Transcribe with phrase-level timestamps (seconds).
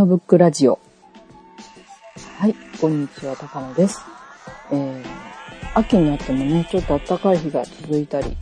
[0.00, 0.78] 高野ブックラジオ。
[2.38, 4.00] はい、こんにちは、高野です。
[4.72, 5.04] えー、
[5.74, 8.34] 秋になってもね、ちょっと暖かい日が続いたり、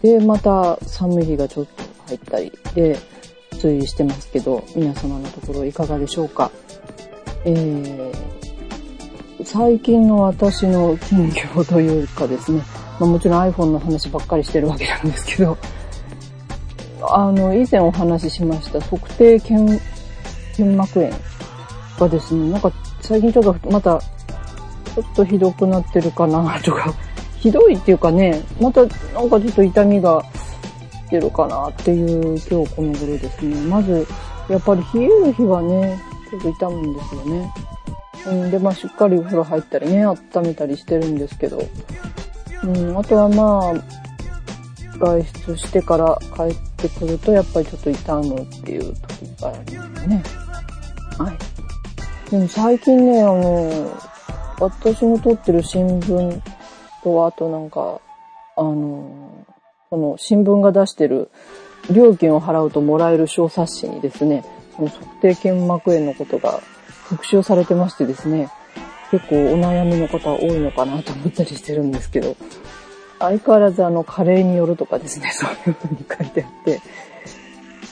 [0.00, 2.96] で、また寒い日がちょっと入ったりで、
[3.54, 6.52] 推移してますけど、皆様のところいかがでしょうか。
[7.44, 12.62] えー、最近の私の近況というかですね、
[13.00, 15.58] まあ、もちろん iPhone の話ばっかりしてるわけなんですけど、
[17.08, 19.80] あの、以前お話ししました測定腱、
[20.56, 21.10] 腱膜炎
[21.98, 26.94] がですね、なんか最近ちょっとまた、ちょっとひどくなってるかなとか、
[27.38, 28.90] ひどいっていうかね、またなん
[29.30, 30.22] かちょっと痛みが
[31.10, 33.56] 出るかなっていう今日この頃ですね。
[33.62, 34.06] まず、
[34.48, 35.98] やっぱり冷える日はね、
[36.30, 37.52] ちょっと痛むんですよね。
[38.26, 41.62] うん、で、まあしっかりお風呂入ったりね、温めたりしてるんですけど、
[42.62, 44.02] うん、あとはまあ、
[44.98, 50.22] 外出してから帰ってくるとやっぱりちょっと痛むっていう時がありますね。
[51.18, 52.30] はい。
[52.30, 54.00] でも最近ね、あの、
[54.58, 56.40] 私の撮ってる新聞
[57.02, 58.00] と、あとなんか、
[58.56, 59.46] あの、
[59.90, 61.30] その新聞が出してる
[61.90, 64.44] 料金を払うともらえる小冊子にですね、
[64.76, 66.60] その測定腱膜炎のことが
[67.08, 68.50] 特集されてましてですね、
[69.10, 72.36] 結構お悩みの方多いのかなと思ったりしてるんですけど、
[73.22, 76.80] 相変わらずあの、加齢によるとかですね、 そういうふうに書いてあって、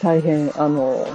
[0.03, 1.07] 大変、あの、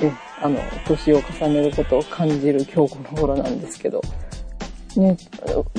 [0.00, 4.02] え、あの、年を重ねることを感じる今日この頃なんですけど、
[4.96, 5.16] ね、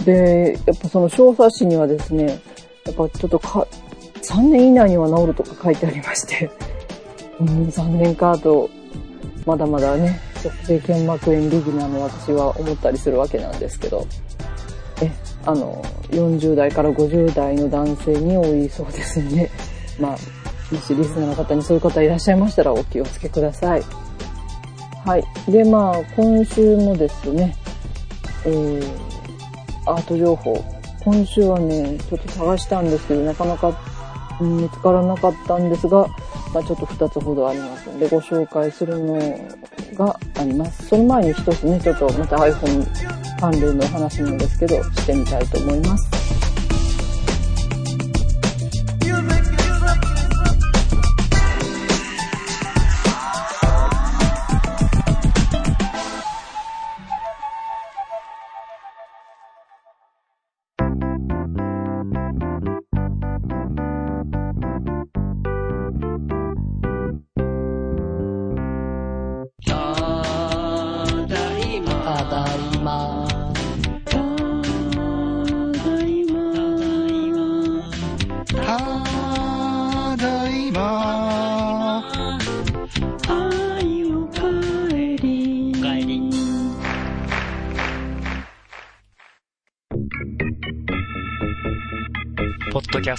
[0.05, 2.39] で、やっぱその小冊子にはですね、
[2.85, 3.67] やっぱちょっとか、
[4.21, 6.49] 3年以内には治るとか書いてありまして、
[7.39, 8.69] うん、3年かと、
[9.45, 14.05] まだまだね、直性腱膜炎ビギナーの私は思ったりするわけなんですけど、
[15.01, 15.11] え、
[15.45, 19.49] あの、40代から50代の男性に多いそうですんで、
[19.99, 20.11] まあ、
[20.73, 23.83] もしリスナーの方にそういう方いらっしゃいましたらお気をつけください。
[25.05, 25.23] はい。
[25.47, 27.55] で、まあ、今週もですね、
[28.45, 28.83] えー、
[29.85, 30.63] アート情報。
[31.03, 33.73] 今週はね、ちょっと探したんですけど、なかなか、
[34.41, 36.05] 見つからなかったんですが、
[36.53, 39.19] ま、ちょっと2つほどありますので、ご紹介するの
[39.95, 40.87] があります。
[40.87, 42.85] その前に1つね、ちょっとまた iPhone
[43.39, 46.38] 関連の話なんですけど、してみたいと思います。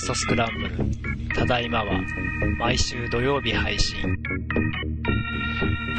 [0.02, 1.34] ストスクランブル。
[1.34, 2.00] ただいまは、
[2.58, 4.00] 毎週土曜日配信。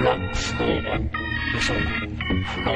[0.03, 2.71] ラ、スコーバ、無職、不能。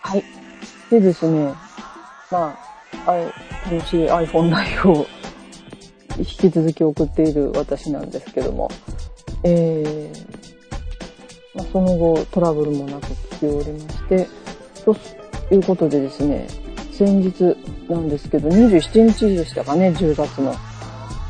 [0.00, 0.24] はい。
[0.90, 1.52] でですね、
[2.30, 2.58] ま
[3.06, 3.16] あ、あ
[3.70, 5.06] 楽しい iPhone ライフを
[6.16, 8.70] 引き続き送っている私なんですけども、
[9.44, 10.25] えー、
[11.56, 14.28] まあ、その後トラブルもなく来ておりまして、
[14.84, 14.96] と
[15.54, 16.46] いうことでですね、
[16.92, 17.56] 先日
[17.88, 20.54] なんですけど、27日でしたかね、10月の。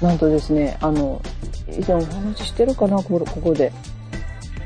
[0.03, 1.23] なんとですね、あの、
[1.71, 3.73] 以前お話ししてるかな、ここで。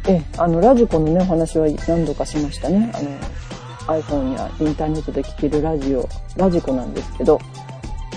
[0.09, 2.91] え、あの、ラジコのね、お話は何度かしましたね。
[2.95, 7.41] あの、iPhone やインターネットで聴けるラジオ、ラジコなんですけど、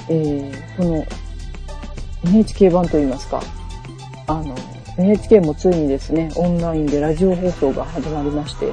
[0.09, 1.05] えー、その、
[2.25, 3.41] NHK 版といいますか、
[4.27, 4.55] あの、
[4.97, 8.71] NHK もついにですね、オンラインでラジオ放送が始まりまして、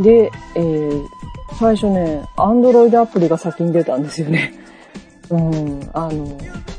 [0.00, 1.06] で、えー、
[1.58, 4.54] 最初ね、Android アプリが先に出たんですよね。
[5.30, 6.26] うん、あの、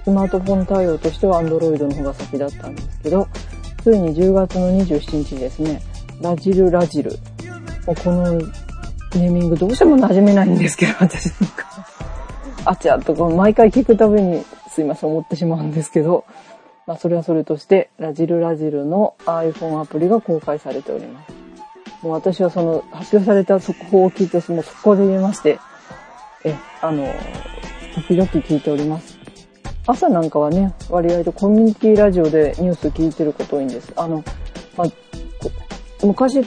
[0.04, 3.28] スマートフォン対応としては Android の方が先だったんですけど、
[3.84, 5.82] ついに10月の27日ですね、
[6.22, 7.12] ラジルラジル。
[7.86, 11.66] もうこのネーミングどうしても馴染めないんですけど、 私なんか。
[12.64, 16.26] あちゃとか毎回聞くたびにすいません思ってしまうんですけど、
[16.88, 21.34] まあ、それはそれとして、ラジルラジルの iPhone アプリが公開されております。
[22.02, 25.60] もう私はその発表された速報を聞いて、もう速攻で入れまして、
[26.44, 27.08] え、あの、
[27.96, 29.20] 時々聞いております。
[29.86, 33.94] 朝なんかはね、割合とコミュニティラジオでニュース聞いてること多いんです。
[33.96, 34.24] あの、
[34.78, 34.88] まあ、
[36.06, 36.42] 昔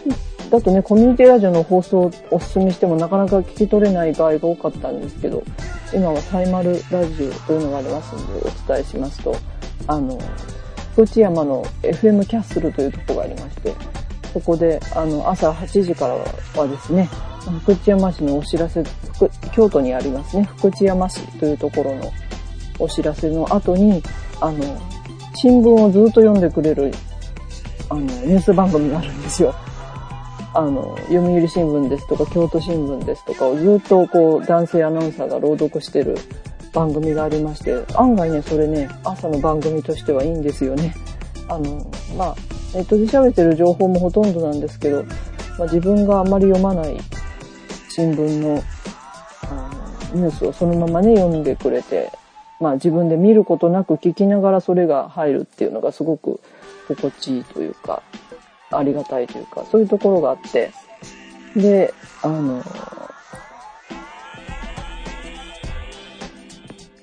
[0.51, 5.43] だとね、コミュニティラジオの放送をお勧めしてもなかなか聞き取れない場合が多かったんですけど、
[5.93, 9.37] 今はタイマルラジオというのがありますのでお伝えしますと、
[9.87, 10.19] あの、
[10.93, 13.75] 福知山の FM キャッスルというところがありまして、
[14.33, 17.09] そこで、あの、朝8時からはですね、
[17.63, 18.83] 福知山市のお知らせ、
[19.53, 22.13] 京都にありますね、福知山市というところの
[22.79, 24.03] お知らせの後に、
[24.41, 24.59] あの、
[25.35, 26.93] 新聞をずっと読んでくれる、
[27.89, 29.55] あの、ニュース番組があるんですよ。
[30.55, 36.17] あの、読売新聞ですとか、京都新聞ですとかをずっとこう、男性アナウンサーが朗読してる
[36.75, 40.95] 番組がありまして、案外ね、それね、朝の番組としてはいいんですよね。
[41.49, 42.37] あの、まあ、
[42.75, 45.05] ネットで調べてる情報もほとんどなんですけど、
[45.59, 46.99] まあ、自分があまり読まない
[47.89, 48.63] 新聞の
[49.43, 49.71] あ
[50.13, 52.11] のニュースをそのままね、読んでくれて、
[52.61, 56.41] まあ自分で見ることなく聞きながらそれが入るっていうのがすごく
[56.89, 58.03] 心地いいというか、
[58.71, 60.73] ありがたいというか、そういうところがあって、
[61.55, 62.63] で、あの、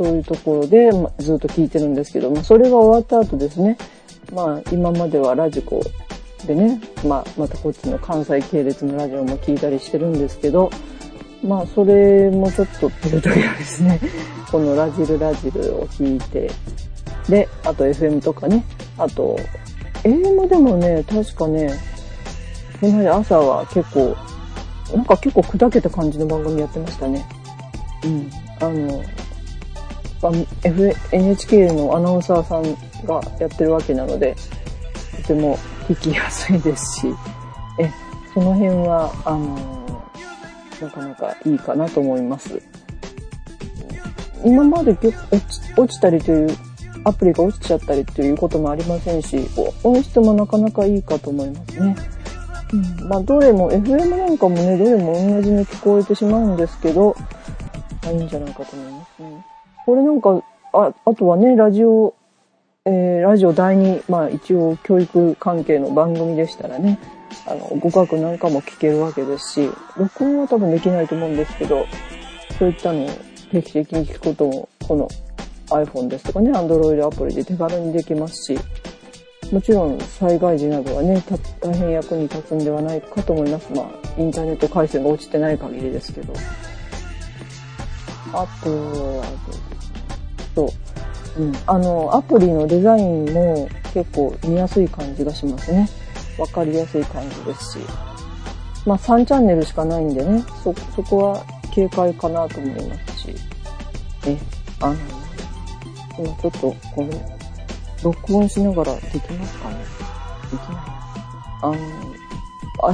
[0.02, 3.78] そういうところで、まずっと聞いてるんですけど、まあ、それが終わった後ですね、
[4.34, 5.80] まあ、今まではラジコ
[6.48, 10.72] でね、まあ、またこっちの関西系列のラジオも聞いたりしてるんですけど、
[11.44, 14.00] まあ、それもちょっとっていう時はですね、
[14.52, 16.50] このラジルラジルを聞いて、
[17.30, 18.66] で、あと FM とかね、
[18.98, 19.38] あと、
[20.04, 21.72] AM でもね、確かね、
[22.80, 24.18] この間朝は結構、
[24.96, 27.24] なんか結構砕けた感じの番組やってましたね。
[28.04, 28.32] うん。
[28.60, 29.04] あの、
[31.12, 32.64] NHK のアナウンサーさん
[33.06, 34.36] がやってるわけなので、
[35.22, 35.58] とても
[35.88, 37.08] 聞きやすいですし、
[37.80, 37.90] え、
[38.34, 39.82] その辺は、あの
[40.82, 42.62] なかなかいいかなと思います。
[44.44, 45.16] 今まで落ち
[45.78, 46.58] 落ちたりという、
[47.04, 49.48] アプリが落ちちゃったりということもありませんし、
[49.84, 51.96] 音質もなかなかいいかと思いますね。
[52.74, 57.16] うん、まあ、どれも、FM なんかもね、どれも同じに聞こえてしまうんですけど、
[58.06, 59.51] いいんじゃないかと思いますね。
[59.86, 60.44] これなんか、
[60.74, 62.16] あ、あとはね、ラジオ、
[62.86, 67.00] えー、ラジオ第2、まあ一応教育関係の番組でしたらね、
[67.48, 71.86] あの、語学なんかも聞けるわけですし、録音は多分できないと思うんですけど、
[72.58, 73.10] そういったのを
[73.52, 75.08] 定期的に聞くことも、この
[75.70, 78.60] iPhone ですとかね、Android アプリで手軽にできますし、
[79.52, 81.22] もちろん災害時などはね、
[81.60, 83.72] 大変役に立つんではないかと思います。
[83.74, 86.34] まあ、インターネット回線が落ちてない限りですけど。
[88.34, 89.24] あとは、
[90.56, 90.72] そ
[91.38, 95.90] う、うん、あの、アプリのデザインも結構見やすい感じがしますね。
[96.38, 97.80] わかりやすい感じですし。
[98.86, 103.36] まあ3チャンネルしかないんでね、そ、そこは警戒かなと思いますし。
[104.28, 104.38] え、
[104.80, 104.96] あの、
[106.18, 107.08] 今ちょっとこれ、
[108.04, 109.76] 録音しながらできますかね？
[110.52, 111.02] できない。
[111.64, 111.76] あの、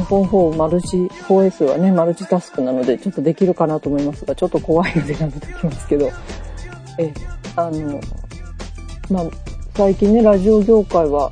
[0.03, 6.09] iPhone4 マルチ、4S はね、マルチタスクなので、ちょっとできるかなと思いますが、ちょっと怖いのでやめときますけど、
[6.99, 7.13] え、
[7.57, 7.99] あの、
[9.09, 9.23] まあ、
[9.75, 11.31] 最近ね、ラジオ業界は、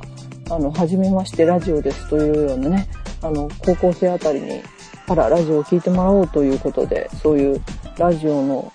[0.50, 2.88] あの、初めましてラジオですというようなね、
[3.22, 4.60] あの、高校生あたりに、
[5.06, 7.62] からラジオを聴いてもらおうということで、そういう
[7.96, 8.72] ラジオの、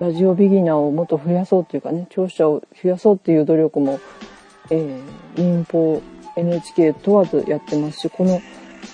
[0.00, 4.00] ラジオビギナーをもっと増やそうというかね、聴者を増やそうっていう努力も、
[4.70, 6.02] えー、民放、
[6.34, 8.40] NHK 問わずやってますし、この、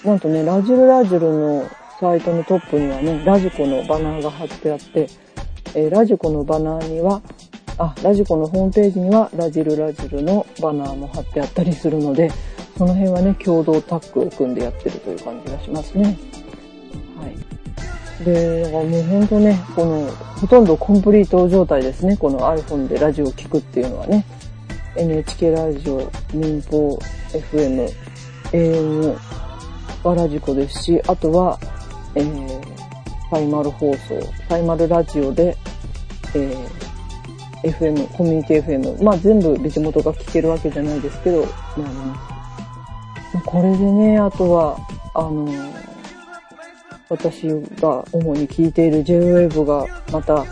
[0.04, 1.70] なんとね、ラジルラジルの
[2.00, 5.08] サイトのトップにはね、ラジコのバナーが貼ってあって、
[5.74, 7.22] えー、ラジコのバナーには、
[7.78, 12.30] あ、ラジコのホームページにはラジルラジルのバナーも貼ってあったりするので、
[12.78, 16.16] その辺はね、共同タッグを組んでやってるという感じがしますね。
[17.18, 18.24] はい。
[18.24, 20.08] で、もうほんとね、この、
[20.40, 22.16] ほとんどコンプリート状態ですね。
[22.16, 24.24] この iPhone でラジオを聴くっていうのはね。
[24.96, 26.96] NHK ラジオ、民放、
[27.32, 27.92] FM、
[28.52, 29.18] AM
[30.04, 31.58] はラジコですし、あとは、
[32.14, 32.60] えー、
[33.30, 35.56] サイマル放送、サイマルラジオで、
[36.36, 36.83] えー
[37.70, 44.78] FM、コミュニティ FM、まあ全部別元が聞けるわけじゃないですけど、まあ、ね、これでね、あとは、
[45.14, 45.48] あの、
[47.08, 47.48] 私
[47.80, 50.44] が主に聞いている JWAVE がまた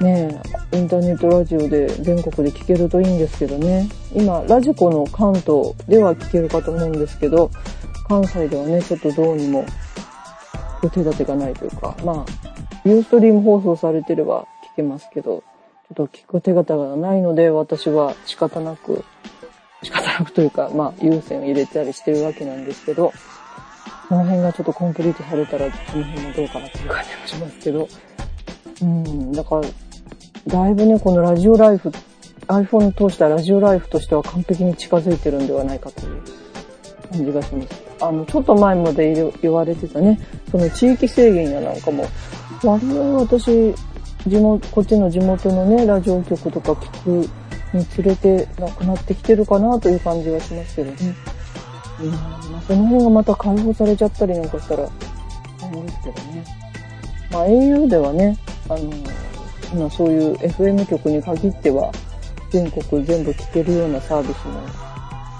[0.00, 0.40] ね、
[0.72, 3.88] インターネットラジオで全国で聞けるといいんですけどね。
[4.14, 7.50] 今、ラジコの関東では聞けるかと思うんですけど、
[8.08, 9.64] 関西ではね、ちょっとどうにも
[10.92, 15.42] 手立てがないというか、まあ、ユーストリーム放送されてれば聞けますけど、
[15.94, 19.04] ちょっと聞く手形がないので、私は仕方なく、
[19.82, 23.12] 仕方なくというか、まあ、優先を入れたりしてるわけなんですけど、
[24.08, 27.88] この辺がちょっとコンプリートされたら、その辺もどうかなっていう感じもしますけど、
[28.82, 29.62] うん、だから、
[30.48, 31.92] だいぶね、このラジオライフ、
[32.48, 36.22] iPhone 通したラジオライフとしては完璧に近づいてるんではないかという
[37.12, 37.68] 感じがします。
[38.00, 42.06] あの、ちょっと前まで言われてたね、その地域制限やなんかも、
[42.62, 43.74] 割合私、
[44.26, 47.30] 地元、こっちの地元のね、ラジオ局とか聞く
[47.76, 50.90] につれてなくなってきてるかなという感じがしますけど。
[50.90, 51.14] ね。
[52.00, 54.88] うん、まあ、その辺がまた解放されちゃったりなんかしたら
[55.60, 56.44] 大変ですけどね。
[57.30, 58.36] まあ au ではね、
[58.68, 58.92] あの、
[59.72, 61.90] 今そういう FM 局に限っては
[62.50, 64.54] 全国全部聞けるようなサービスも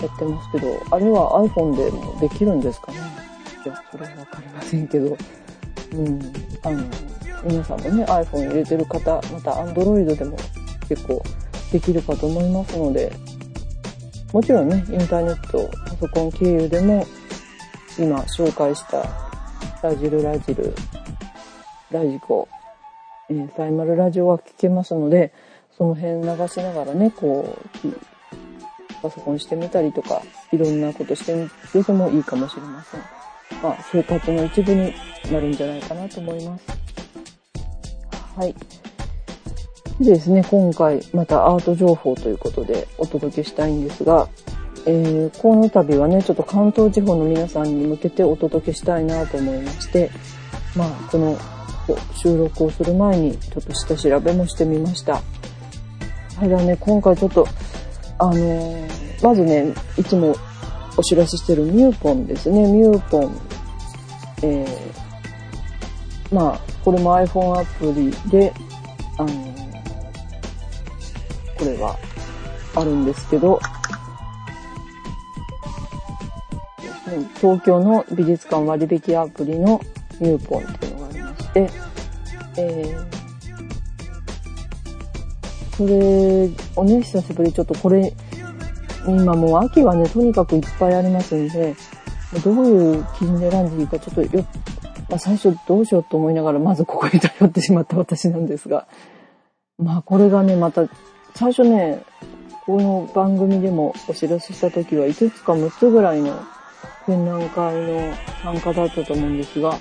[0.00, 2.98] やってますけど、あれは iPhone でもできるんですかね。
[3.64, 5.16] いや、それはわかりませんけど、
[5.92, 6.20] うん、
[6.62, 6.84] あの、
[7.46, 10.36] 皆さんもね、iPhone 入れてる方、また Android でも
[10.88, 11.22] 結構
[11.70, 13.12] できるかと思いますので、
[14.32, 17.06] もちろんね、インターネット、パソコン経由でも、
[17.98, 19.06] 今紹介した
[19.80, 20.74] ラジルラジル、
[21.92, 22.48] ラジコ、
[23.30, 25.32] えー、サイマルラジオは聞けますので、
[25.78, 27.88] その辺流しながらね、こう、
[29.02, 33.00] パソコンしてみたりとか、いろんなことしてみるのもいいかもしれません。
[33.62, 34.92] まあ、生活の一部に
[35.30, 36.85] なるんじゃないかなと思います。
[38.36, 38.54] はい。
[39.98, 44.28] でですね、今回またアート情報ということでお届けしたいんですが、
[44.84, 50.10] えー、この度はね、ちょっと関東地方の皆さんに向けてお届けしたいなと思いまして、
[50.76, 51.38] まあ、この
[52.14, 55.22] 収録をする前にちょっと下調べもしてみました。
[56.38, 57.48] ただね、今回ちょっと、
[58.18, 60.36] あのー、まずね、いつも
[60.98, 63.40] お知らせしてるミューポンですね、ミューポン。
[64.42, 68.54] えー、まあ、これも iPhone アプリで、
[69.18, 69.54] あのー、
[71.58, 71.96] これは
[72.76, 73.58] あるんですけど、
[77.40, 79.80] 東京の美術館割引アプリの
[80.20, 81.68] ミューポンっていうのがありまして、
[82.56, 83.04] えー、
[85.76, 88.14] それをね、久しぶりちょっとこれ、
[89.08, 91.74] 今もう秋はね、とにかくいっぱいありますんで、
[92.44, 94.28] どういう基準で選んでいいかちょっとよ、
[95.08, 98.86] まあ、最初どうしようと思いながらまずここに頼ってしまった私なんですが、
[99.78, 100.88] まあこれがね、また
[101.34, 102.02] 最初ね、
[102.64, 106.40] この番組でもお知らせした時は5つか6つぐらいの
[107.06, 109.78] 展覧会の参加だったと思うんですが、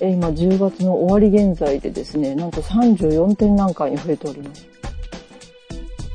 [0.00, 4.68] え今10月の終わり現在でですね、なんと34展覧会に増えております。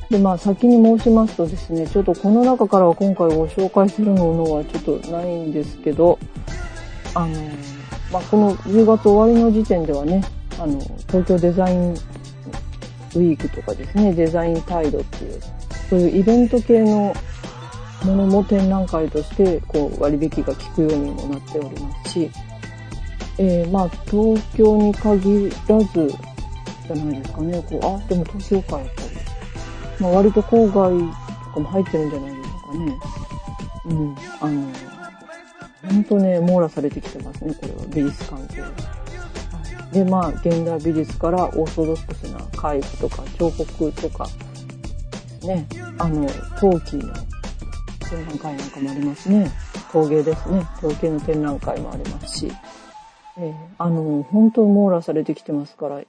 [0.10, 6.18] で、まあ先に申しますとですね、ちょっとこの中からは今回ご紹介するものはちょっとないんですけど、
[7.14, 7.34] あの、
[8.12, 10.24] まあこの10月終わりの時点ではね、
[10.60, 15.42] あの、東京デザインウィークとかですね、デザイン態度っていう、
[15.90, 17.16] そういうイベント系の
[18.04, 22.32] ものも展覧会として、こう、割引が効くようにもなっておりますし、
[23.38, 26.14] えー、まあ、東京に限らず、
[26.88, 27.66] じゃないですかね。
[27.70, 29.08] こう、あ、でも東京か、やっぱり。
[30.00, 30.92] まあ、割と郊外
[31.46, 33.00] とかも入ってるんじゃないでしょうかね。
[33.86, 34.16] うん。
[34.42, 34.95] あの、
[35.90, 37.82] ほんとね、網羅されてきてますね、これは。
[37.88, 38.70] 美術関係は。
[39.92, 42.40] で、まあ、現代美術からオーソドックスな
[42.74, 45.68] 絵画とか彫刻とかですね。
[45.98, 46.28] あの、
[46.60, 47.14] 陶器の
[48.10, 49.52] 展覧会なんかもありますね。
[49.92, 50.66] 陶芸ですね。
[50.82, 52.52] 陶芸の展覧会もありますし。
[53.38, 56.02] えー、あの、本当網羅されてきてますから、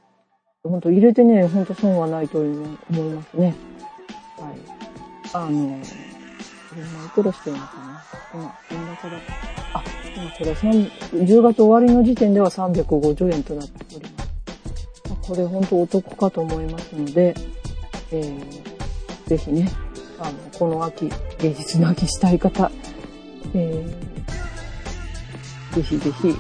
[0.63, 2.57] 本当入れてね、本当損はないと思い
[3.11, 3.55] ますね。
[4.39, 4.55] はい。
[5.33, 8.05] あの、今いくらしてるのかな
[8.35, 9.56] 今、円高だった。
[9.75, 9.83] あ、
[10.17, 14.27] 今これ10月終わりの時点では350円となっております。
[15.29, 17.35] これ本当お得かと思いますので、
[18.13, 19.71] えー、ぜひね、
[20.19, 22.71] あの、この秋、芸術の秋したい方、
[23.55, 26.35] えー、ぜひぜひ、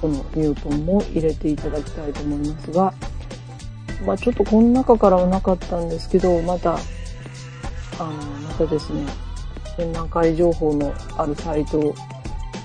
[0.00, 2.94] このミュートンも入れていただきたいと思いますが、
[4.04, 6.78] まあちょっとこの中からはなかったんですけど、また、あ
[8.04, 8.12] の、
[8.48, 9.06] またですね、
[9.76, 11.94] 展覧会情報のあるサイトを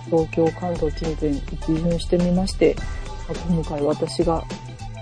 [0.06, 2.76] 東京、関東近辺一巡してみまして、
[3.48, 4.44] 今回私が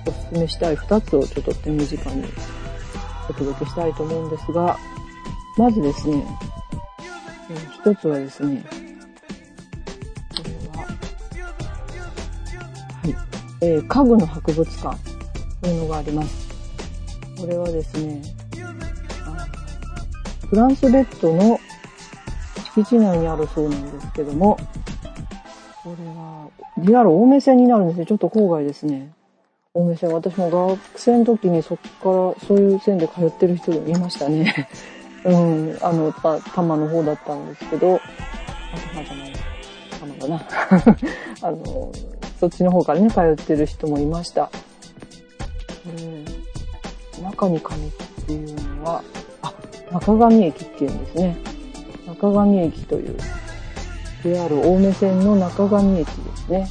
[0.05, 2.25] おすすめしたい2つをちょっと手短に
[3.29, 4.77] お届けしたいと思うんですが、
[5.57, 6.23] まずですね、
[7.49, 8.63] え、1つはですね、
[10.29, 10.93] これは、は
[13.07, 13.15] い、
[13.61, 14.97] えー、家具の博物館
[15.61, 16.47] というのがあります。
[17.39, 18.21] これはですね、
[20.49, 21.59] フランスベッドの
[22.75, 24.57] 敷地内にあるそうなんですけども、
[25.87, 28.05] これは、JR 青梅線になるんですね。
[28.05, 29.13] ちょっと郊外ですね。
[29.73, 30.11] 青梅線。
[30.11, 34.67] 私も学生の時にそっからそういう線で通ってる人がいましたね。
[35.23, 37.99] うん、あの、た、多摩の方だったんですけど、あ、
[38.73, 39.33] 多摩じゃない。
[39.91, 40.45] 多摩だな。
[41.47, 41.91] あの、
[42.37, 44.49] そっちの方からね、通ってる人もいました。
[47.17, 47.91] うん、中に紙っ
[48.25, 49.01] ていうのは、
[49.41, 49.53] あ、
[49.93, 51.37] 中上駅っていうんですね。
[52.07, 53.17] 中上駅という
[54.23, 56.67] JR 青梅線の中上駅ですね。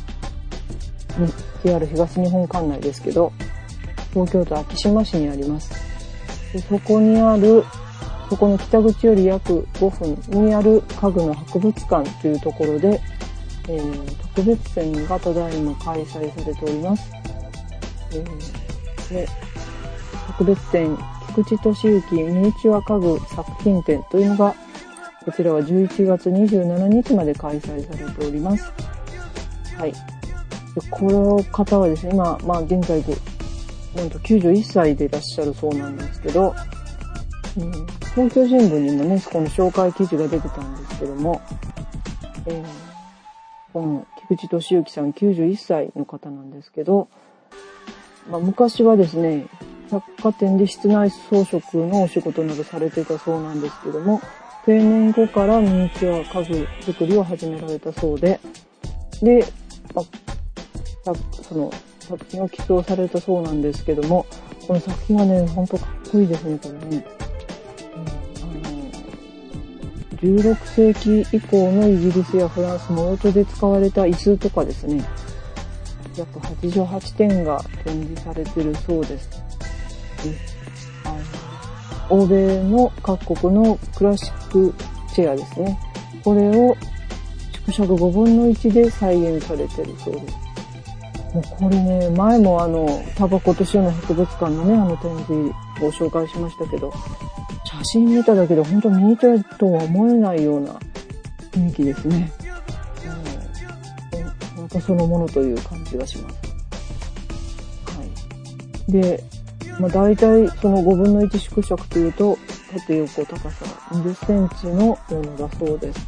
[1.64, 3.32] JR 東日本管内ですけど、
[4.12, 5.70] 東京都昭島市にあります。
[6.52, 7.64] でそこにある、
[8.28, 9.90] そこの北口より約5
[10.28, 13.00] 分にある家具の博物館というところで、
[13.68, 17.10] えー、特別展がただいま開催されております。
[18.12, 19.28] えー、で
[20.26, 20.96] 特別展、
[21.28, 24.54] 菊池俊之ミニチュア家具作品展というのが、
[25.26, 28.72] こちらは11月27日まで開催されております。
[29.76, 29.92] はい。
[29.92, 29.98] で
[30.88, 33.16] この方はですね、今、まあ現在で、
[33.96, 36.54] なんと91歳でいらっしゃるそうなんですけど、
[37.58, 37.72] うん、
[38.14, 41.42] 東京新聞にもね、この紹介記事が出てたんですけども、
[42.46, 42.64] えー、
[43.72, 47.08] この菊池俊之さん91歳の方なんですけど、
[48.30, 49.48] まあ、昔はですね、
[49.90, 54.20] 百貨店で室内装飾のお仕事などされていたそうなんですけども、
[54.66, 58.40] 定年後からミニチュア家具作りを始められたそうで、
[59.22, 59.46] で、
[59.94, 64.26] まあ、その作品を寄贈されたそうなんですけども、
[64.66, 67.06] この作品はね、ほんとかっこいいですね、これね。
[70.22, 75.04] うん、16世紀以降のイギリスやフランス、モロトで使われた椅子とかですね、
[76.16, 79.30] 約88点が展示されてるそうです。
[80.24, 80.36] で
[81.04, 81.46] あの
[82.08, 84.45] 欧米の各国のクラシック
[85.14, 85.78] チェアですね。
[86.24, 86.76] これを
[87.66, 90.46] 縮尺5分の1で再現されてるそうです。
[91.34, 95.34] もうこれね、前もあの、タバコと塩の博物館のね、あの展示
[95.84, 96.92] を紹介しましたけど、
[97.64, 100.78] 写真見ただけで本当ミニチュアとは思えないような
[101.52, 102.32] 雰囲気ですね。
[104.72, 106.36] うん、そのものという感じがします。
[107.98, 108.04] は
[108.88, 108.92] い。
[108.92, 109.22] で、
[109.78, 112.38] まあ、大体その5分の1縮尺というと、
[112.80, 116.00] 縦横高さ20センチのものだそうです。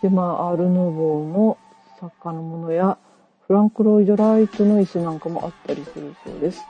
[0.00, 1.58] で、まあ、アール・ヌーボーの
[2.00, 2.96] 作家のものや、
[3.46, 6.62] フランク・ロイド・ライトの椅子なんかもあったりするそうです。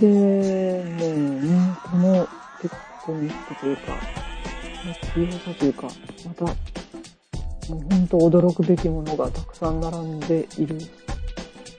[0.00, 2.28] で、もうね、この
[2.62, 2.68] テ
[3.04, 3.82] クニックというか、
[5.14, 5.88] 強さというか、
[6.26, 10.78] また、もう本当驚くべきものがたくさん並んでいる、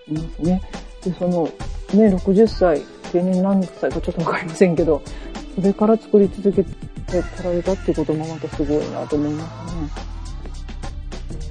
[0.07, 0.61] いますね。
[1.03, 1.49] で、その
[1.93, 5.01] ね、60歳、定年何歳かちょっとわかりませんけど、
[5.57, 6.71] それから作り続けて
[7.35, 9.81] こられたってこともまたすごいなと思いますね。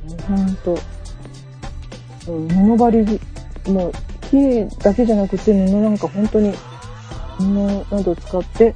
[0.07, 0.79] もうほんと、
[2.25, 3.05] 布張
[3.67, 3.93] り、もう、
[4.31, 6.53] 木だけじゃなくて布なんか本当に
[7.39, 7.43] 布
[7.91, 8.73] などを使って、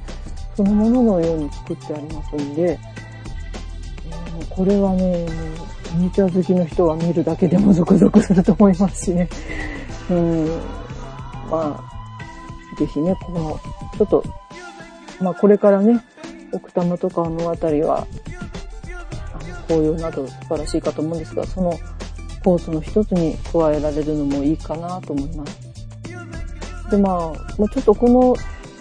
[0.57, 5.27] そのもののように作ってありますんで、えー、これはね、
[5.95, 9.29] ミニチュア好きの人は見るだけでもゾクゾクすると思いますしね。
[10.11, 10.47] うん
[11.49, 13.61] まあ、ぜひね、この、
[13.97, 14.39] ちょっと、
[15.21, 16.05] まあこれからね、
[16.53, 18.07] 奥多摩とかのあたりは、
[19.69, 21.79] 紅葉など素晴らしいかと思うんですが、その
[22.45, 25.71] コースの一つに加えられるのもいいかなと思います。
[26.91, 27.17] で、まあ、
[27.57, 28.35] もうちょっとこの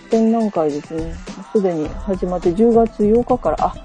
[0.09, 1.13] 展覧会ですね、
[1.53, 3.75] すでに始まって10月8日から、あ、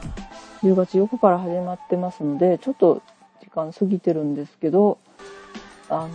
[0.62, 3.02] 10月8日から始まってますので、ちょっと
[3.40, 4.98] 時間過ぎてるんですけど、
[5.90, 6.10] あの、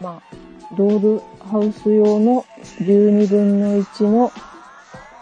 [0.00, 2.44] まあ、ドールハウス用の
[2.80, 4.32] 12分の1の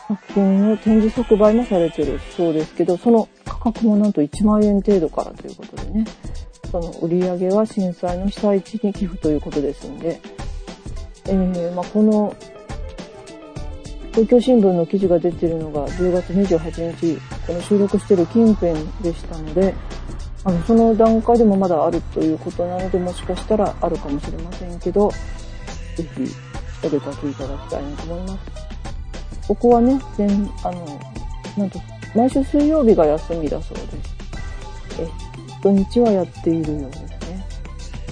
[0.09, 6.05] 作品の展示即売もされてるそうですけど、その価格もなんと1万円程度からということでね、
[6.71, 10.21] その売り上げは震災の被災地に寄付ということですんで、
[11.27, 12.35] えー、まあ、この
[14.13, 19.75] 東京新聞の記事が出てるのが10月28日、この収録してる近辺でしたので、
[20.45, 26.33] あの、その段階でもまだあるということなので、もしかしたらあるかもしれませんけど、ぜひ
[26.87, 28.66] お出かけいただきたいなと思います。
[29.49, 31.01] ここはね、全、あの、
[31.57, 31.81] なんと、
[32.15, 33.89] 毎週水曜日が休みだそうです。
[35.01, 35.09] え、
[35.63, 37.47] 土日はやっているようですね。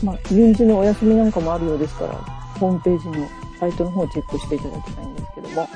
[0.02, 2.14] まあ、臨時のお休みなんかもあるようですから、
[2.60, 5.68] ホームページのサイトの方をチェックしていただきたいんですけども、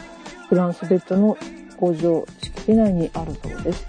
[0.49, 1.37] フランスベッドの
[1.77, 3.87] 工場敷地内にあるそうです。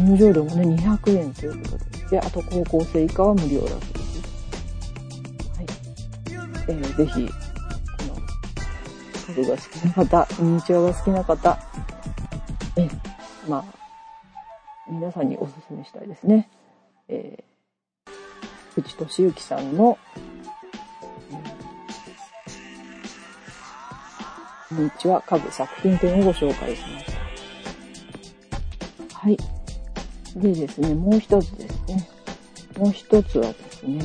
[0.00, 1.92] 入場料もね、200円ということで。
[2.10, 4.22] で、あと高校生以下は無料だそうです。
[5.56, 5.66] はい。
[6.68, 7.28] えー、ぜひ、
[9.32, 11.58] この、家具が好きな方、ミニチュアが好きな方、
[12.76, 12.88] え、
[13.48, 13.64] まあ、
[14.90, 16.48] 皆さんにお勧めしたいですね。
[17.08, 18.10] えー、
[18.74, 19.98] 藤俊之さんの、
[24.70, 27.06] ミニチュア家具作品展をご紹介しまし
[29.10, 29.16] た。
[29.18, 29.38] はい。
[30.36, 32.08] でですね、もう一つですね。
[32.78, 33.98] もう一つはですね、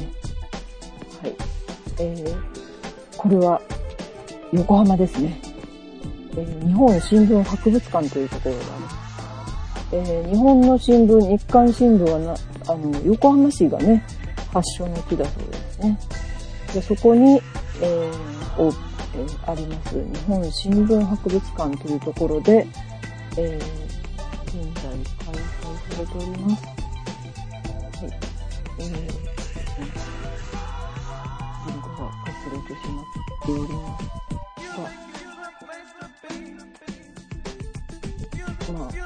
[1.22, 1.36] はい。
[2.00, 3.62] えー、これは
[4.54, 5.40] 横浜ですね。
[6.38, 8.96] えー、日本新聞博物館というところがあります。
[9.94, 12.36] えー、日本の新聞、日刊新聞はな、
[12.68, 14.04] あの、横浜市がね、
[14.54, 16.00] 発祥の地だそうですね。
[16.74, 17.42] でそこに、
[17.82, 18.74] えー、お
[19.18, 22.68] えー、あります日本新聞博物館というところで、
[23.38, 24.84] えー、現在
[25.26, 26.66] 開催されております。
[26.66, 26.76] はい。
[28.80, 28.92] えー、
[31.68, 33.06] リンクが隠れてしまっ
[33.46, 34.17] ております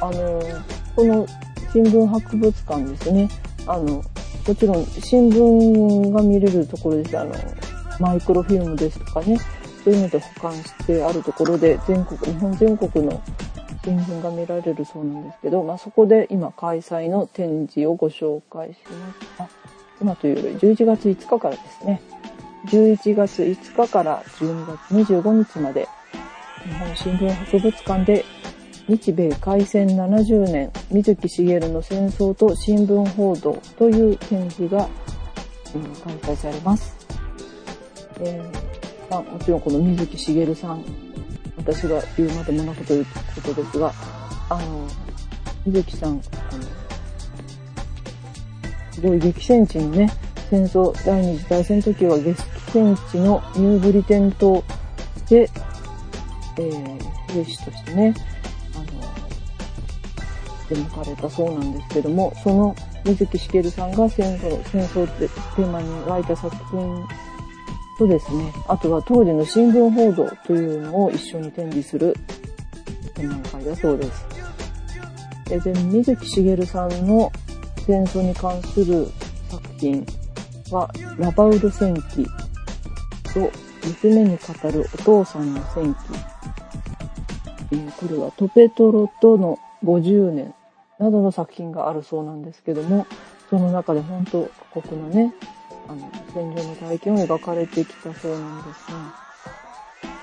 [0.02, 0.42] あ、の、
[0.96, 1.26] この
[1.72, 3.30] 新聞博物館ですね、
[3.68, 4.04] あの、
[4.48, 7.18] もちろん新聞が見れるところです。
[7.18, 7.34] あの、
[8.00, 9.38] マイクロフィルムですとかね、
[9.84, 13.22] そういうので保管してあるところで、全国、日本全国の
[13.84, 18.80] 新聞が見られるそうなんですけど、まあ、そこで今開催の展示をご紹介し
[19.38, 19.50] ます。
[19.50, 19.50] あ、
[20.02, 22.02] 今というより11月5日からですね。
[22.68, 25.88] 11月5日から12月25日まで、
[26.64, 28.26] 日本新聞博物館で
[28.88, 34.90] 日米開戦70年水木しげるの戦争と新聞報道という展示が、
[35.76, 36.96] うん、開催されます。
[38.20, 40.84] えー、まあ、もちろんこの水木しげるさん、
[41.58, 43.94] 私が言うまでもなくということですが、
[44.50, 44.88] あの、
[45.66, 46.22] 水木さん、あの、
[48.92, 50.12] すごい激戦地のね、
[50.50, 52.36] 戦争、第二次大戦の時は激
[52.74, 54.64] 戦地のニューブリテン島
[55.30, 55.50] で、
[56.58, 58.14] えー、兵士としてね、
[60.70, 67.08] 出向かれたそうなんですけども、その水木しげるさんが戦争、戦争ってテーマに湧いた作品
[67.98, 72.16] とですね、あとは当時の新聞報道というのを一緒に展示する
[73.16, 74.26] 展覧会だそうです。
[75.50, 77.32] で、水木しげるさんの
[77.86, 79.08] 戦争に関する
[79.50, 80.06] 作品
[80.72, 82.26] は、ラバウル戦記
[83.34, 83.52] と
[83.86, 86.00] 娘に語るお父さんの戦記。
[87.78, 90.54] これはトペトロとの50年
[91.00, 93.08] などの作品があるそうなんですけども、
[93.50, 95.34] その中で本当過酷なね、
[95.88, 99.22] あの、戦場の体験を描かれてきたそうなんですが、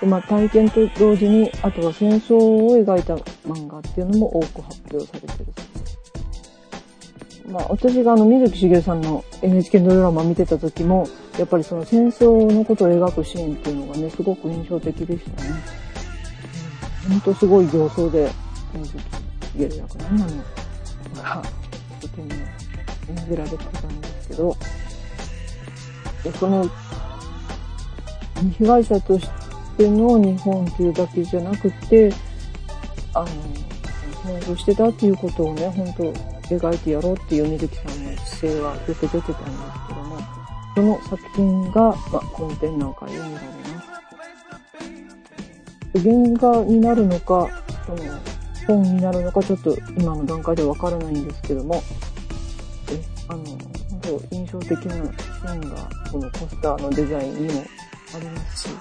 [0.01, 3.17] でまあ、体験と同時に、あとは戦争を描いた
[3.49, 5.89] 漫画っていうのも多く発表されてるそうです。
[7.49, 11.09] まあ、私があの、水木しげるさんの NHK のドラマ見てた時も、
[11.39, 15.88] やっぱりその戦争のことを描くシーンっていうのがね、すごく印象的でしたね。
[17.09, 18.31] 本当すごい形相で、
[18.75, 20.33] 水木しげる役なんなの
[21.23, 21.43] が
[22.01, 22.35] とても
[23.09, 24.57] 演じられてたんですけど、
[26.23, 26.69] でその
[28.59, 29.29] 被害者とし
[29.77, 32.13] ての日本というだけじゃなくて、
[33.15, 33.27] あの、
[34.25, 36.13] 戦争してたっていうことをね、本当
[36.55, 39.33] 描いてやろうっていう水木さんの姿勢はよく出てたんです
[39.89, 40.19] けども、
[40.75, 43.98] その作品が、まあ、この展覧会で見られます。
[45.95, 47.49] 原画になるのか、
[47.87, 47.99] その、
[48.69, 51.83] 本になるのかちょっと今の段階ではわからないんですけども、
[52.91, 53.59] え、あの、本
[54.03, 57.63] 当印象的なシーンがこのポスターのデザインにも
[58.15, 58.75] ありますし、ね、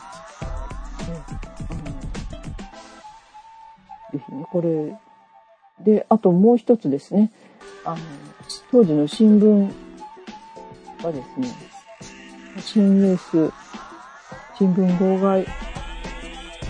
[1.69, 1.79] あの、
[4.19, 4.93] ぜひね、これ、
[5.85, 7.31] で、あともう一つですね、
[7.85, 7.97] あの、
[8.71, 9.71] 当時の新聞
[11.01, 11.47] はですね、
[12.59, 13.53] 新ニュース、
[14.57, 15.45] 新聞号外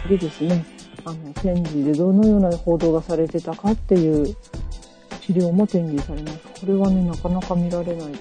[0.08, 0.66] でですね、
[1.06, 4.36] あの、戦時でどのような報道がされてたかっていう
[5.22, 6.40] 資料も展示されます。
[6.62, 8.20] これはね、なかなか見られないと思います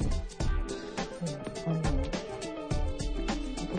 [0.00, 0.10] ね。
[1.66, 1.82] うん、あの、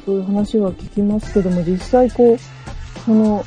[0.06, 2.38] そういう話は聞きますけども、実際こう、
[3.06, 3.46] その、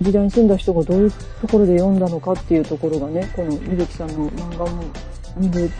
[0.00, 1.16] 時代に住んだ人がどういうと
[1.48, 4.82] ころで読んだのかっていうところがね、この水木さんの漫画も
[5.36, 5.70] 見る、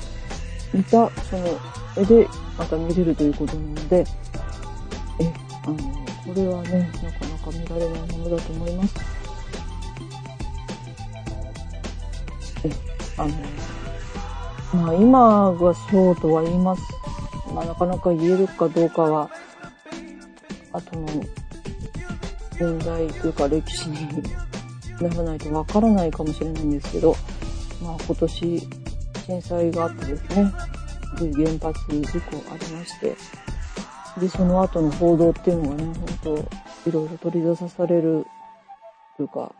[0.74, 1.46] 見た、その
[1.96, 2.28] 絵で
[2.58, 4.04] また見れるということなので、
[5.20, 5.32] え、
[5.64, 5.76] あの、
[6.26, 8.94] これはね、なかなか見られないものだと思います。
[12.64, 12.70] え、
[13.16, 13.34] あの、
[14.84, 16.82] まあ今がそうとは言います。
[17.54, 19.30] まあなかなか言えるかどうかは、
[20.72, 21.06] 後の
[22.60, 24.22] 年代というか歴史に
[25.00, 27.16] ならないとわからないかもしれないんですけど、
[27.82, 28.68] まあ今年
[29.26, 30.52] 震災があってですね、
[31.16, 33.16] 原発事故ありまして、
[34.20, 35.84] で、その後の報道っていうのがね、
[36.22, 36.44] 本
[36.84, 38.26] 当いろいろ取り出される
[39.16, 39.54] というか、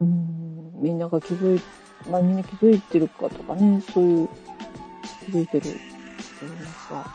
[0.00, 1.60] うん、みんなが気づい、
[2.10, 4.28] 何に気づいてるかとかね、そういう
[5.24, 5.70] 気づいてると
[6.42, 7.06] 言いますか、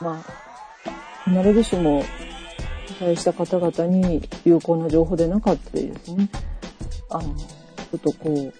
[0.00, 0.24] ま
[1.26, 2.02] あ、必ずしも
[2.86, 6.30] 被災した方々に有効な情報でなかったりですね、
[7.10, 8.54] あの、ちょっとこう、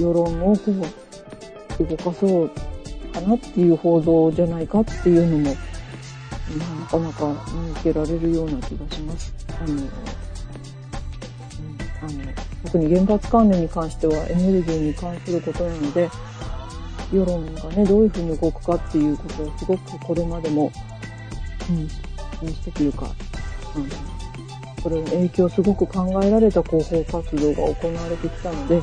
[0.00, 0.72] 世論をこ
[1.78, 2.50] う、動かそう
[3.20, 5.56] かなっていう報道じゃないかっていうのも、
[6.58, 9.34] まあなかなか見受けられるような気がします。
[9.60, 9.82] あの、うん、あ
[12.26, 12.32] の、
[12.64, 16.10] 特に原発関連に関してはエネルギーに関することなので、
[17.12, 20.70] 世論がね、どういうふうに動くかっていうことをすごくこれまでも、
[21.70, 21.88] うん、
[22.46, 23.10] にしてというか、
[23.76, 23.88] うん、
[24.82, 28.82] それの影響をすごく考えられた広報活動が行われてきたので、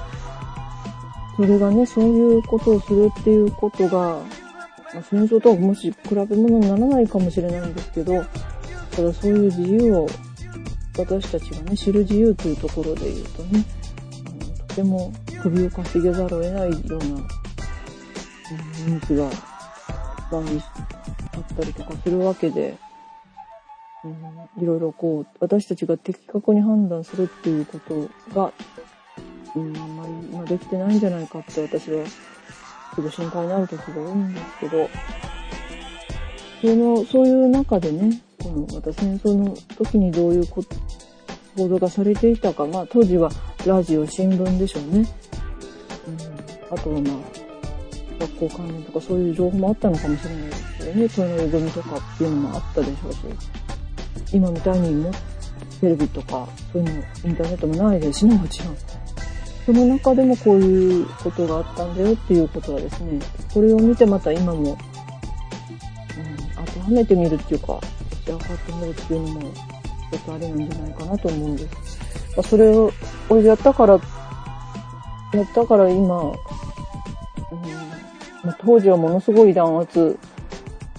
[1.36, 4.22] それがね、そういうことをするっていうことが、
[4.94, 8.24] まあ、戦争とはもし比べ物にならないかもしれないんですけど、
[8.92, 10.08] ただそういう自由を
[10.98, 13.66] 私たちがね、知る自由というところで言うとね、
[14.26, 20.42] あのとても首をかしげざるを得ないようなニュースがいっぱい
[21.34, 22.78] あったりとかするわけで、
[24.06, 28.54] うん、いろいろこう、私たちが的確に判断するっていうことが、
[29.56, 34.90] うん、あんまり今できてないんじゃないかって私は、ちょっと心配になる時が多いんですけど、
[36.62, 40.64] その、そういう中でね、このまた戦争の時にどういうこ
[41.58, 43.30] 報道がされていたか、まあ当時は
[43.66, 45.08] ラジオ、新聞でしょうね。
[46.08, 47.46] うん、あとはまあ、
[48.20, 53.18] 学校関連とかそういう情報もあったのかもしれないですけどね、そういうの組とかっていうのもあったでしょうし、
[54.34, 55.12] 今みたいにも
[55.82, 58.78] テレビとかそういうの、インターネットもないですしね、もちろん。
[59.66, 63.20] その中でもこういうことがあったんだよっていうことはですね、
[63.52, 64.78] これを見てまた今も、うん、
[66.66, 67.80] 当てはめてみるっていうか、
[68.26, 69.52] 分かってみるっていうのも
[70.12, 72.38] 一つありなんじゃないかなと思うんです。
[72.38, 72.92] ま、それを、
[73.28, 74.00] 俺やったから、や
[75.42, 76.36] ったから今、うん
[78.44, 80.20] まあ、当時はものすごい弾圧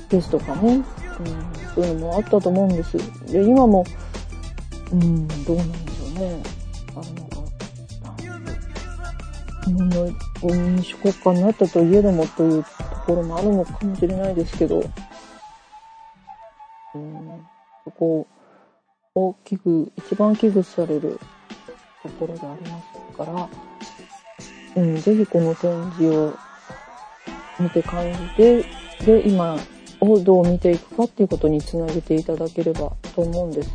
[0.08, 0.84] ですとかね、うん、
[1.72, 2.98] そういうのもあったと思うんです。
[3.30, 3.84] で、今も、
[4.90, 6.55] うん、どうなんでしょうね。
[9.66, 10.10] 日本の
[10.42, 12.70] 民主国家になったといえどもというと
[13.06, 14.78] ころもあるのかもしれないですけど、
[16.94, 17.46] うん、
[17.84, 18.26] そこ
[19.18, 21.18] 大きく、一番危惧される
[22.02, 23.48] ところでありますから、
[24.82, 26.36] うん、ぜひこの展示を
[27.58, 28.64] 見て感じて、
[29.06, 29.56] で、今
[30.00, 33.70] をどう見ていくかっていうことにつなげていただければと思うんです。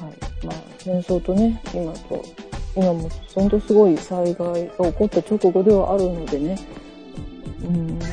[0.00, 0.46] はい。
[0.46, 2.24] まあ、戦争とね、今と、
[2.74, 6.58] 今も本当すごい災害が起こった直後ではあるのでね、
[7.64, 8.10] うん、まあ、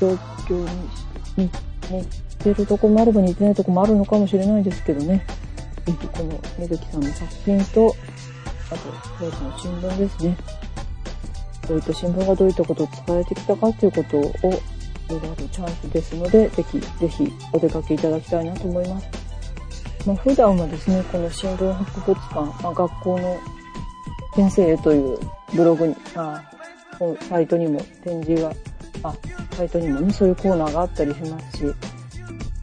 [0.00, 0.08] 状
[0.48, 0.54] 況
[1.36, 1.50] に、に
[1.90, 5.24] 似てるとこもあれば似てないとこもあるのかもしれないですけどね。
[5.86, 7.94] ぜひこの水木さんの作品と、
[8.70, 8.80] あと
[9.18, 10.36] 当時の新聞ですね。
[11.68, 14.22] どういった新聞がどういったことを伝えてきたかということを
[15.08, 19.19] 見られるチャンスですので、ぜひ、ぜひお出かけいただきたいなと思います。
[20.06, 23.38] まあ、普段はですね、この新聞博物館、まあ、学校の
[24.34, 25.18] 先生という
[25.54, 26.42] ブログに、あ
[27.28, 28.52] サイトにも展示が
[29.02, 29.14] あ、
[29.52, 31.64] サイトにもね、そういうコーナーがあったりしますし、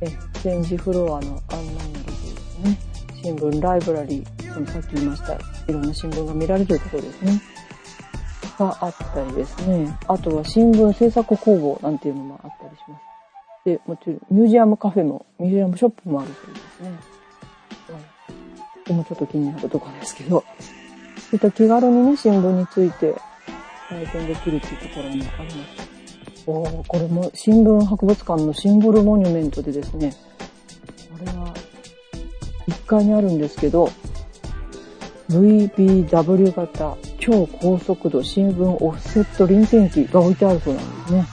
[0.02, 0.08] え、
[0.44, 2.78] 展示フロアの案内などですね、
[3.24, 7.42] 新聞ライブラリー、そのさっき言いました、いろんな新聞が見られるところですね、
[8.60, 13.02] があったりですね、あとは新聞制作工房なんていうのもあったりします。
[13.66, 17.17] で、もちろんミュージアムカフェも、ミュージアムショップもあるそうですね。
[18.88, 20.46] ここもちょっと気になるところですけど、
[21.18, 23.14] そういった気軽にね、新聞について
[23.90, 25.88] 体験できるっていうところもあります。
[26.48, 30.14] おこれも新聞博物館のシンボルモニュメントでですね、
[31.12, 31.54] これは
[32.70, 33.90] 1階にあるんですけど、
[35.30, 41.28] VBW 型超高速度新聞オフセット臨転機が置いてあるそうなんですね。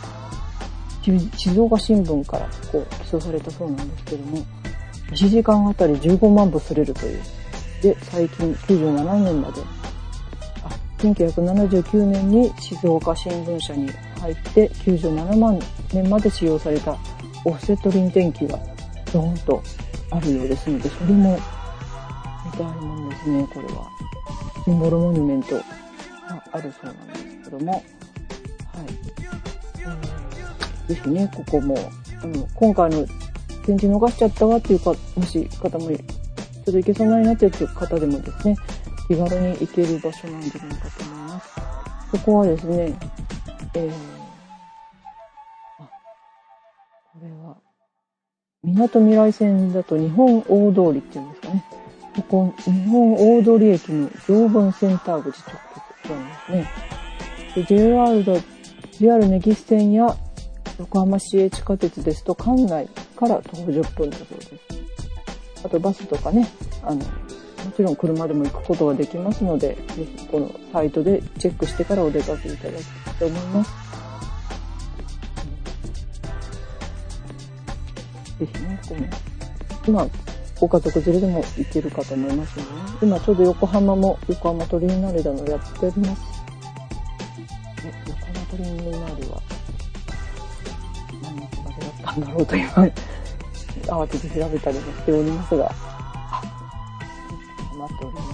[1.37, 4.38] 静岡新聞からこう起訴されたそうなんですけども、
[5.12, 7.21] 1時間あたり15万部すれるという。
[7.85, 9.61] で、最近97年まで、
[10.62, 15.61] あ、1979年に静岡新聞社に入って97万
[15.92, 16.97] 年まで使用された
[17.44, 18.59] オフセット臨転機が
[19.12, 19.62] ドーンと
[20.11, 21.38] あるようですので、それも
[22.47, 23.90] 見たいもんですね、これは。
[24.64, 25.62] シンボルモニュメントが
[26.53, 27.83] あるそうなんですけども、はい。
[30.88, 31.77] えー、ぜひね、ここも、
[32.23, 33.07] あの、今回の
[33.66, 35.90] 展示逃しちゃったわっていうか、もし方も、
[36.64, 38.57] ちょっと行けそうないなっていう方でもですね、
[39.07, 41.55] 気軽に行ける場所なんじゃないかと思います。
[42.12, 42.98] ここはですね、
[43.74, 43.92] えー、
[45.79, 45.90] あ、
[47.12, 47.57] これは、
[48.62, 51.64] 港未来線だと日本大通りっていうんですかね。
[52.16, 55.59] ここ、日本大通駅の常文センター口直
[56.00, 56.70] 結なんですね。
[57.57, 58.33] で JR だ、
[58.92, 60.16] JR ネギス線や
[60.79, 64.73] 横浜市営地下鉄ですと館内から徒歩10分だそうです。
[65.64, 66.46] あとバスとかね、
[66.83, 67.05] あの、も
[67.74, 73.70] ちろん車でも行くことができますので、ぜひこのサイトでチェックしてからお出かけいただきたいと思います。
[78.38, 79.07] ぜひね、この、
[79.87, 80.07] 今、
[80.61, 86.22] ご家族連れでも行けるかと思いますので、ね、今ちょうど横浜も横浜トリーナーレだのやっております。
[87.85, 89.42] え、横浜トリーナーレは
[91.22, 92.68] 何月までだったんだろうと今、
[93.87, 95.70] 慌てて調べたりもしておりますが、
[97.77, 98.29] 待っております。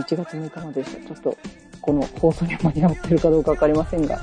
[0.00, 1.06] 1月6日まででした。
[1.06, 1.36] ちょっと、
[1.80, 4.20] この放送に間に合ってるかどうかわかりませんが、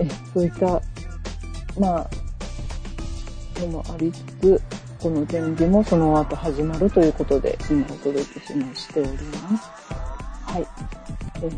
[0.00, 0.82] え、そういった、
[1.78, 2.10] まあ、
[3.60, 4.60] のもありつつ、
[5.00, 9.16] この展示もその後始まるということで、今お届けしましておりま
[9.58, 9.70] す。
[10.44, 10.66] はい。
[11.36, 11.52] えー、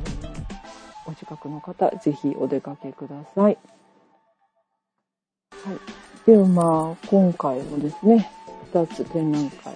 [1.07, 3.43] お近くの方、ぜひお出かけください。
[3.45, 3.59] はい。
[6.31, 8.31] ではまあ、今回もですね、
[8.73, 9.75] 2つ展覧会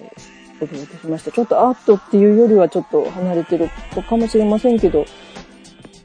[0.61, 1.31] お届けしました。
[1.33, 3.69] ちょっとアートっていうよりはちょっと離れてる
[4.07, 5.03] かもしれませんけど、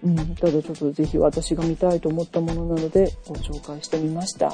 [0.02, 4.52] うん、ただちょっとぜひ私が見たいと思ったものなのでご紹介してみました。